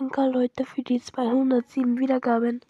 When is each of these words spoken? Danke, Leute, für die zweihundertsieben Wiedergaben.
Danke, 0.00 0.30
Leute, 0.30 0.64
für 0.64 0.82
die 0.82 0.98
zweihundertsieben 0.98 1.98
Wiedergaben. 1.98 2.62